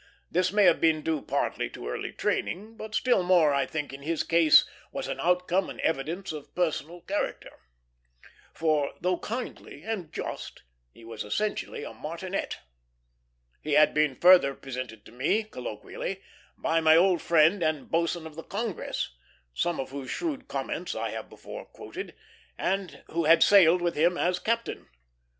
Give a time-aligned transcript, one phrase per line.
[0.31, 4.01] This may have been due partly to early training, but still more, I think, in
[4.01, 7.51] his case, was an outcome and evidence of personal character;
[8.51, 12.57] for, though kindly and just, he was essentially a martinet.
[13.61, 16.23] He had been further presented to me, colloquially,
[16.57, 19.15] by my old friend the boatswain of the Congress,
[19.53, 22.15] some of whose shrewd comments I have before quoted,
[22.57, 24.87] and who had sailed with him as a captain.